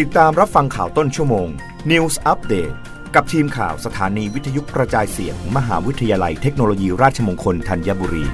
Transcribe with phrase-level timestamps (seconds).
[0.00, 1.48] ติดตามรับฟังข่าวต้นชั่วโมง
[1.90, 2.74] News Update
[3.14, 8.24] กับทีมข่าวสถานีวิทยุกระจายเสียงมมหาวิทยาลัยเทคโนโลยีราชมงคลธัญบุรี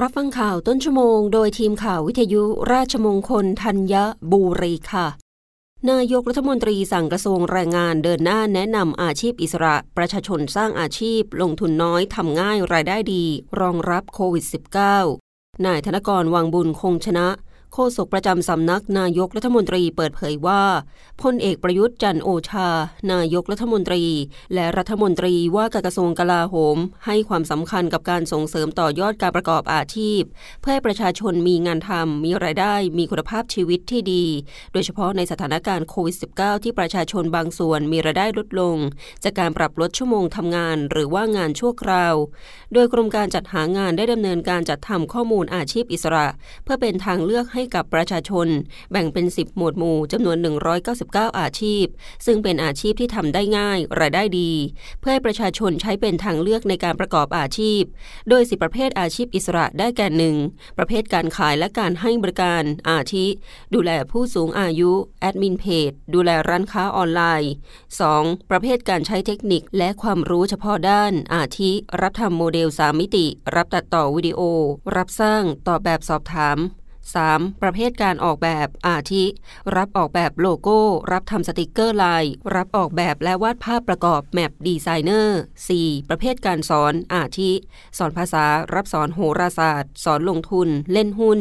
[0.00, 3.94] รับฟังข่าวต้นชั่วโมง โดยทีมข่าววิทยุราชมงคลธัญ
[4.32, 5.06] บุรีค่ะ
[5.90, 13.24] นายกรัฐมนตรีสั่งกระทรวงแรงงานเดินหน้าแนะนำอาชีพอิสระ ประชาชนสร้างอาชีพ ลงทุนน้อยทำง่ายรายได้ดี
[13.60, 15.29] รองรับโควิด -19
[15.66, 17.26] นายธนกรวังบุญคงชนะ
[17.74, 20.62] โฆษกประจำสำนักนายกรัฐมนตรีเปิดเผยว่า
[21.22, 22.68] พลเอกประยุทธ์จันโอชา
[23.12, 24.04] นายกรัฐมนตรี
[24.54, 30.20] และรัฐมนตรีว่าการกระทรวงกลาโหม ให้ความสำคัญกับการส่งเสริมต่อยอดการประกอบอาชีพ
[30.60, 34.24] เพื่อให้ประชาชนมีงานทำมีรายได้มีคุณภาพชีวิตที่ดี
[34.72, 38.76] โดยเฉพาะในสถานการณ์โควิด -19 ที่ประชาชนบางส่วนมีรายได้ลดลง
[39.24, 42.14] จากการปรับลดชั่วโมงทำงาน หรือว่างานชั่วคราว
[42.72, 46.26] โดยกรมการจัดหางานได้ดำเนินการจัดทำข้อมูลอาชีพอิสระ
[46.64, 48.48] เพื่อเป็นทางเลือกให้ให้กับประชาชน
[48.90, 50.36] แบ่งเป็น 10 หมวดหมู่จำนวน
[50.88, 51.84] 199 อาชีพ
[52.26, 54.52] ซึ่งเป็นอาชีพที่ทำได้ง่าย รายได้ดี
[55.00, 57.82] เพื่อให้ประชาชนใช้เป็นทางเลือกในการประกอบอาชีพ
[58.28, 60.36] โดยสิประเภทอาชีพอิสระได้แก่หนึ่ง
[60.78, 63.26] ประเภทการขายและการให้บริการ อาทิ
[63.74, 67.52] ดูแลผู้สูงอายุ แอดมินเพจ ดูแลร้านค้าออนไลน์
[68.00, 68.50] 2.
[68.50, 71.70] ประเภทการใช้เทคนิคและความรู้เฉพาะด้าน อาทิ
[72.02, 74.40] รับทำโมเดล 3 มิติ รับตัดต่อวิดีโอ
[74.96, 76.58] รับสร้าง ตอบแบบสอบถาม
[77.18, 77.62] 3.
[77.62, 79.24] ประเภทการออกแบบอาทิ
[79.76, 80.80] รับออกแบบโลโก้
[81.12, 85.40] รับทำสติกเกอร์ลาย รับออกแบบและวาดภาพประกอบ map designer
[85.74, 86.08] 4.
[86.08, 87.52] ประเภทการสอนอาทิ
[87.98, 88.44] สอนภาษา
[88.74, 91.40] รับสอนโหราศาสตร์ สอนลงทุน เล่นหุ้น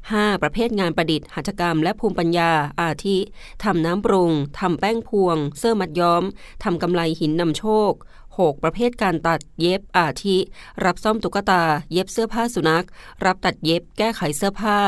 [0.00, 0.42] 5.
[0.42, 3.18] ประเภทงานประดิษฐ์หัตถกรรมและภูมิปัญญา อาทิ
[3.64, 6.22] ทำน้ำปรุง ทำแป้งพวง เสื้อมัดย้อม
[6.64, 7.92] ทำกำไลหินนำโชค
[8.38, 8.62] 6.
[8.62, 10.36] ประเภทการตัดเย็บอาทิ
[10.84, 12.86] รับซ่อมตุ๊กตา เย็บเสื้อผ้าสุนัข
[13.24, 14.78] รับตัดเย็บแก้ไขเสื้อผ้า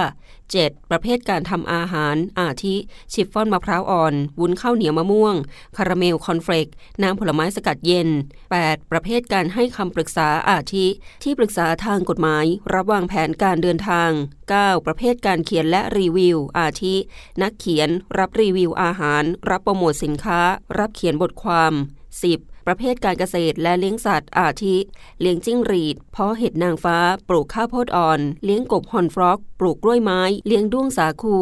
[0.60, 0.90] 7.
[0.90, 2.76] ประเภทการทำอาหาร อาทิ
[3.12, 5.34] ชิฟฟ่อนมะพร้าวอ่อน วุ้นข้าวเหนียวมะม่วง
[5.76, 6.66] คาราเมลคอร์นเฟลก
[7.02, 8.08] น้ำผลไม้สกัดเย็น
[8.50, 8.90] 8.
[8.90, 10.86] ประเภทการให้คำปรึกษาอาทิ
[11.22, 12.44] ที่ปรึกษาทางกฎหมาย
[12.74, 14.10] รับวางแผนการเดินทาง
[14.50, 14.86] 9.
[14.86, 16.94] ประเภทการเขียนและรีวิว อาทิ
[17.42, 17.88] นักเขียน
[18.18, 20.40] รับรีวิวอาหาร รับโปรโมทสินค้า
[20.78, 21.74] รับเขียนบทความ
[22.20, 22.66] 10.
[22.66, 24.76] ประเภทการเกษตรและเลี้ยงสัตว์ อาทิ
[25.20, 31.38] เลี้ยงจิ้งหรีด เพาะเห็ดนางฟ้า ปลูกข้าวโพดอ่อน เลี้ยงกบฮอนฟรอก ปลูกกล้วยไม้ เลี้ยงด้วงสาคู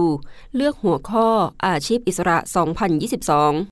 [0.56, 1.28] เลือกหัวข้อ
[1.66, 3.71] อาชีพอิสระ 2022